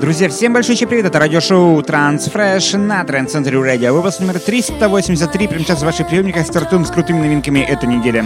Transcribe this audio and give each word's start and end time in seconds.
Друзья, 0.00 0.28
всем 0.28 0.52
большой 0.52 0.76
привет, 0.76 1.06
это 1.06 1.18
радиошоу 1.18 1.80
Transfresh 1.80 2.76
на 2.76 3.02
Тренд 3.04 3.30
Центре 3.30 3.58
Радио. 3.58 3.94
Выпуск 3.94 4.20
номер 4.20 4.38
383, 4.38 5.48
прямо 5.48 5.64
сейчас 5.64 5.78
в 5.78 5.84
ваших 5.86 6.08
приемниках 6.08 6.46
стартуем 6.46 6.84
с 6.84 6.90
крутыми 6.90 7.20
новинками 7.20 7.60
этой 7.60 7.88
недели. 7.88 8.22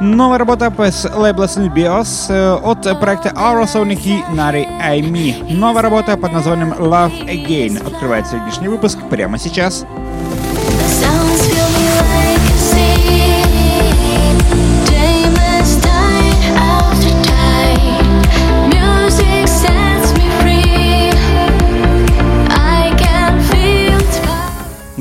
Новая 0.00 0.38
работа 0.38 0.72
с 0.78 1.04
лейбла 1.14 1.44
Synebios 1.44 2.30
э, 2.30 2.54
от 2.54 2.84
проекта 2.98 3.34
Aurosonic 3.36 4.00
и 4.02 4.22
Nari 4.34 4.66
Aimi. 4.80 5.52
Новая 5.52 5.82
работа 5.82 6.16
под 6.16 6.32
названием 6.32 6.72
Love 6.72 7.26
Again 7.26 7.86
открывает 7.86 8.26
сегодняшний 8.26 8.68
выпуск 8.68 8.98
прямо 9.10 9.38
сейчас. 9.38 9.84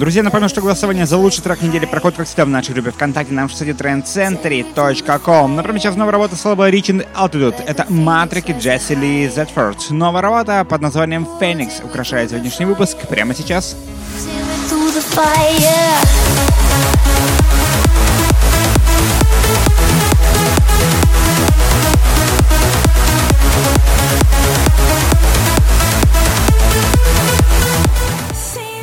Друзья, 0.10 0.24
напомню, 0.24 0.50
что 0.50 0.62
голосование 0.62 1.06
за 1.06 1.18
лучший 1.18 1.44
трек 1.44 1.62
недели 1.62 1.86
проходит, 1.86 2.18
как 2.18 2.26
всегда, 2.26 2.46
в 2.46 2.50
нашей 2.50 2.74
группе 2.74 2.90
ВКонтакте 2.90 3.32
на 3.32 3.48
сайте 3.48 3.74
trendcentury.com. 3.74 5.56
Например, 5.56 5.80
сейчас 5.80 5.96
новая 5.96 6.14
работа 6.14 6.36
слова 6.36 6.68
Reaching 6.72 7.06
Altitude. 7.14 7.54
Это 7.68 7.86
Матрики 7.90 8.56
Джесси 8.60 8.96
Ли 8.96 9.30
Зетфорд. 9.30 9.92
Новая 9.92 10.24
работа 10.24 10.66
под 10.66 10.82
названием 10.82 11.28
Phoenix 11.40 11.86
украшает 11.86 12.32
сегодняшний 12.32 12.66
выпуск 12.66 12.98
прямо 13.08 13.36
сейчас. 13.36 13.76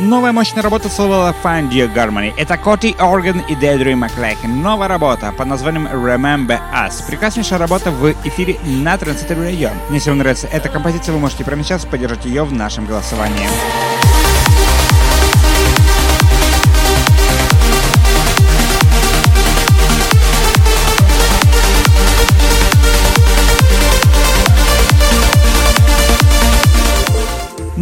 Новая 0.07 0.31
мощная 0.31 0.62
работа 0.62 0.89
слова 0.89 1.35
Find 1.43 1.71
Your 1.71 1.93
Harmony. 1.93 2.33
Это 2.37 2.57
Коти 2.57 2.95
Орган 3.01 3.41
и 3.41 3.57
Дейдри 3.57 3.97
Маклейкен. 3.97 4.62
Новая 4.62 4.87
работа 4.87 5.33
под 5.33 5.49
названием 5.49 5.89
Remember 5.89 6.61
Us. 6.73 7.05
Прекраснейшая 7.05 7.59
работа 7.59 7.91
в 7.91 8.12
эфире 8.23 8.57
на 8.62 8.97
Транситер 8.99 9.37
Radio. 9.37 9.73
Если 9.91 10.11
вам 10.11 10.21
нравится 10.21 10.47
эта 10.47 10.69
композиция, 10.69 11.12
вы 11.12 11.19
можете 11.19 11.45
прямо 11.45 11.65
сейчас 11.65 11.84
поддержать 11.84 12.25
ее 12.25 12.45
в 12.45 12.53
нашем 12.53 12.87
голосовании. 12.87 13.49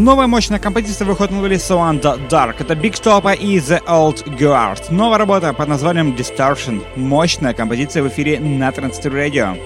Новая 0.05 0.27
мощная 0.27 0.59
композиция 0.59 1.07
выходит 1.07 1.33
на 1.33 1.41
лейбле 1.41 1.57
So 1.57 1.79
Dark. 2.29 2.57
Это 2.59 2.75
Big 2.75 2.93
Top 3.03 3.35
и 3.39 3.57
The 3.57 3.83
Old 3.87 4.39
Guard. 4.39 4.93
Новая 4.93 5.17
работа 5.17 5.55
под 5.55 5.67
названием 5.67 6.15
Distortion. 6.15 6.85
Мощная 6.95 7.55
композиция 7.55 8.03
в 8.03 8.09
эфире 8.09 8.39
на 8.39 8.69
Transistor 8.69 9.11
Radio. 9.11 9.59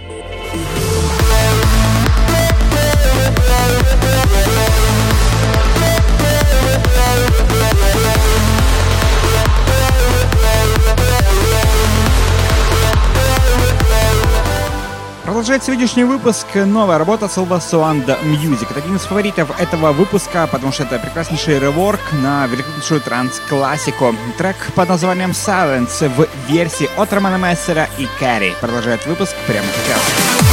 Продолжает 15.39 15.63
сегодняшний 15.63 16.03
выпуск 16.03 16.49
новая 16.57 16.99
работа 16.99 17.29
с 17.29 17.39
Sound 17.39 18.07
Music. 18.25 18.67
Это 18.69 18.81
один 18.81 18.97
из 18.97 19.03
фаворитов 19.03 19.49
этого 19.61 19.93
выпуска, 19.93 20.49
потому 20.51 20.73
что 20.73 20.83
это 20.83 20.99
прекраснейший 20.99 21.61
реворк 21.61 22.01
на 22.11 22.45
великолепнейшую 22.49 23.01
транс-классику. 23.01 24.17
Трек 24.37 24.57
под 24.75 24.89
названием 24.89 25.31
Silence 25.31 26.09
в 26.09 26.27
версии 26.51 26.91
от 26.97 27.13
Романа 27.13 27.37
Мессера 27.37 27.89
и 27.99 28.09
Кэрри. 28.19 28.53
Продолжает 28.61 29.07
выпуск 29.07 29.37
прямо 29.47 29.69
сейчас. 29.69 30.48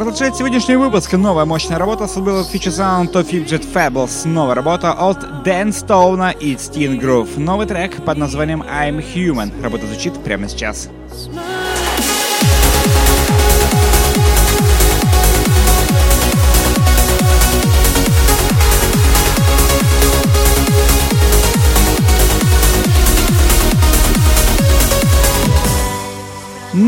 Продолжает 0.00 0.34
сегодняшний 0.34 0.76
выпуск 0.76 1.12
новая 1.12 1.44
мощная 1.44 1.76
работа 1.76 2.06
с 2.06 2.16
лейбла 2.16 2.40
Future 2.50 2.70
Sound 2.70 3.12
of 3.12 3.30
Fidget 3.30 3.70
Fables. 3.70 4.26
Новая 4.26 4.54
работа 4.54 4.92
от 4.92 5.42
Дэн 5.42 5.74
Стоуна 5.74 6.30
и 6.30 6.54
Steen 6.54 6.98
Groove. 6.98 7.38
Новый 7.38 7.66
трек 7.66 8.02
под 8.02 8.16
названием 8.16 8.62
I'm 8.62 9.04
Human. 9.14 9.52
Работа 9.62 9.86
звучит 9.86 10.14
прямо 10.24 10.48
сейчас. 10.48 10.88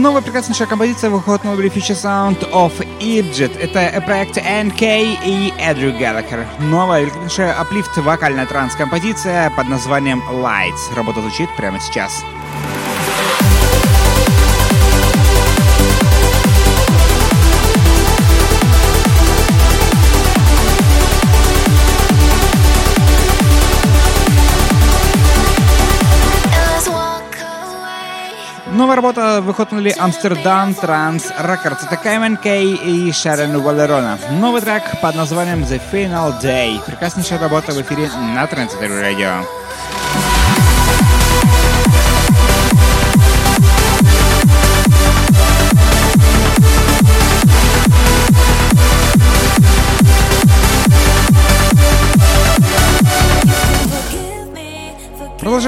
Новая 0.02 0.20
прекраснейшая 0.20 0.66
композиция 0.66 1.10
выходит 1.10 1.44
на 1.44 1.50
Future 1.50 1.94
Sound 1.94 2.50
of 2.50 2.72
Egypt. 2.98 3.56
Это 3.56 4.00
проект 4.00 4.36
NK 4.36 5.18
и 5.24 5.54
Эдрю 5.60 5.96
Галлахер. 5.96 6.44
Новая 6.58 7.02
великолепнейшая 7.02 7.52
аплифт 7.52 7.96
вокальная 7.98 8.46
транс-композиция 8.46 9.50
под 9.50 9.68
названием 9.68 10.20
Lights. 10.28 10.92
Работа 10.96 11.20
звучит 11.20 11.48
прямо 11.56 11.78
сейчас. 11.78 12.24
Новая 28.72 28.96
работа 28.96 29.42
выходит 29.42 29.72
на 29.72 30.04
Амстердам 30.04 30.74
Транс 30.74 31.26
Records. 31.26 31.84
Это 31.84 31.96
Каймен 31.98 32.38
Кей 32.38 32.74
и 32.74 33.12
Шарен 33.12 33.60
Валерона. 33.60 34.18
Новый 34.30 34.62
трек 34.62 34.82
под 35.02 35.14
названием 35.14 35.62
The 35.62 35.78
Final 35.92 36.40
Day. 36.40 36.82
Прекраснейшая 36.86 37.38
работа 37.38 37.72
в 37.72 37.82
эфире 37.82 38.08
на 38.34 38.46
Транситер 38.46 38.90
Радио. 38.90 39.61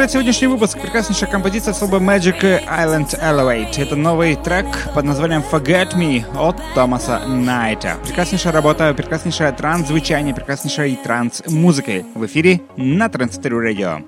Продолжает 0.04 0.26
сегодняшний 0.26 0.48
выпуск 0.48 0.78
прекраснейшая 0.78 1.30
композиция 1.30 1.72
с 1.72 1.80
Magic 1.80 2.38
Island 2.42 3.18
Elevate. 3.22 3.82
Это 3.82 3.96
новый 3.96 4.36
трек 4.36 4.66
под 4.94 5.06
названием 5.06 5.42
Forget 5.50 5.94
Me 5.94 6.22
от 6.38 6.56
Томаса 6.74 7.20
Найта. 7.26 7.96
Прекраснейшая 8.04 8.52
работа, 8.52 8.92
прекраснейшее 8.92 9.50
транс-звучание, 9.52 10.34
прекраснейшая 10.34 10.94
транс-музыкой 10.96 12.04
в 12.14 12.26
эфире 12.26 12.60
на 12.76 13.08
Транситорию 13.08 13.60
Радио. 13.60 14.00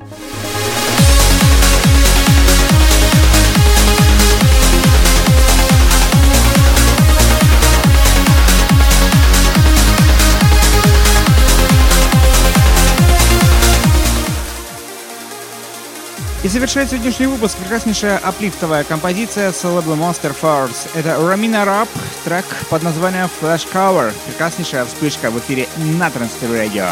И 16.46 16.48
завершает 16.48 16.88
сегодняшний 16.88 17.26
выпуск 17.26 17.56
прекраснейшая 17.58 18.18
аплифтовая 18.18 18.84
композиция 18.84 19.50
с 19.50 19.64
лейбла 19.64 19.96
Monster 19.96 20.32
Force. 20.40 20.88
Это 20.94 21.18
Рамина 21.18 21.64
Рап, 21.64 21.88
трек 22.24 22.44
под 22.70 22.84
названием 22.84 23.28
Flash 23.40 23.66
Cover. 23.74 24.12
Прекраснейшая 24.26 24.84
вспышка 24.84 25.32
в 25.32 25.40
эфире 25.40 25.66
на 25.76 26.06
Transfer 26.06 26.48
Radio. 26.48 26.88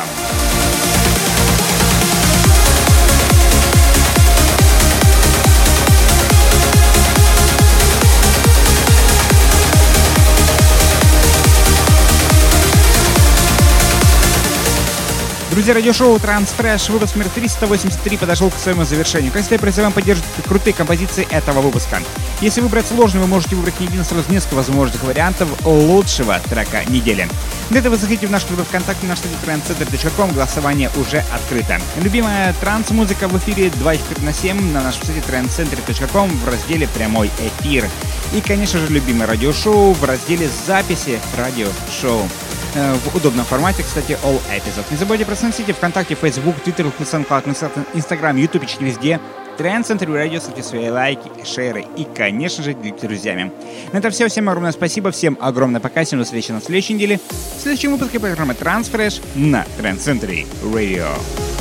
Друзья, 15.55 15.73
радиошоу 15.73 16.17
Transfresh, 16.17 16.91
выпуск 16.91 17.15
номер 17.15 17.31
383 17.31 18.17
подошел 18.17 18.51
к 18.51 18.59
своему 18.59 18.83
завершению. 18.83 19.31
Как 19.31 19.43
всегда, 19.43 19.61
призываем 19.61 19.93
поддерживать 19.93 20.29
крутые 20.49 20.75
композиции 20.75 21.29
этого 21.31 21.61
выпуска. 21.61 22.03
Если 22.41 22.61
выбрать 22.61 22.89
сложный, 22.89 23.21
вы 23.21 23.29
можете 23.29 23.55
выбрать 23.55 23.79
не 23.79 23.87
один, 23.87 24.01
а 24.01 24.05
сразу 24.05 24.33
несколько 24.33 24.57
возможных 24.57 25.05
вариантов 25.05 25.49
лучшего 25.65 26.41
трека 26.51 26.83
недели. 26.89 27.29
Для 27.71 27.79
этого 27.79 27.97
заходите 27.97 28.27
в 28.27 28.33
наш 28.33 28.45
группу 28.47 28.65
ВКонтакте 28.65 29.07
на 29.07 29.15
сайте 29.15 29.37
trendcenter.com, 29.47 30.33
голосование 30.33 30.91
уже 30.97 31.23
открыто. 31.33 31.81
Любимая 32.03 32.53
транс-музыка 32.55 33.29
в 33.29 33.39
эфире 33.39 33.71
24 33.77 34.27
на 34.27 34.33
7 34.33 34.73
на 34.73 34.83
нашем 34.83 35.05
сайте 35.05 35.21
trendcenter.com 35.21 36.37
в 36.37 36.49
разделе 36.49 36.89
«Прямой 36.89 37.31
эфир». 37.39 37.89
И, 38.33 38.41
конечно 38.41 38.81
же, 38.81 38.89
любимое 38.89 39.29
радиошоу 39.29 39.93
в 39.93 40.03
разделе 40.03 40.51
«Записи 40.67 41.21
радиошоу». 41.37 42.29
Э, 42.75 42.95
в 42.95 43.17
удобном 43.17 43.45
формате, 43.45 43.85
кстати, 43.85 44.19
All 44.25 44.41
Episodes. 44.51 44.87
Не 44.91 44.97
забудьте 44.97 45.25
про 45.25 45.37
сносите 45.37 45.73
ВКонтакте, 45.73 46.17
Facebook, 46.17 46.57
Twitter, 46.65 46.93
SoundCloud, 46.99 47.87
Instagram, 47.95 48.37
YouTube, 48.37 48.63
почти 48.63 48.85
везде. 48.85 49.21
Тренд 49.57 49.87
Центр 49.87 50.11
Радио, 50.11 50.41
ставьте 50.41 50.65
свои 50.65 50.89
лайки, 50.89 51.31
шеры 51.45 51.87
и, 51.97 52.05
конечно 52.05 52.65
же, 52.65 52.75
делитесь 52.75 53.03
друзьями. 53.03 53.53
На 53.93 53.99
этом 53.99 54.11
все. 54.11 54.27
Всем 54.29 54.49
огромное 54.49 54.73
спасибо. 54.73 55.13
Всем 55.13 55.39
огромное 55.41 55.81
пока. 55.81 56.05
Всем 56.05 56.19
до 56.19 56.25
встречи 56.25 56.51
на 56.51 56.61
следующей 56.61 56.95
неделе. 56.95 57.21
В 57.31 57.63
следующем 57.63 57.93
выпуске 57.93 58.19
программы 58.19 58.55
Transfresh 58.55 59.23
на 59.37 59.65
Тренд 59.79 60.01
Центре 60.01 60.45
Радио. 60.75 61.54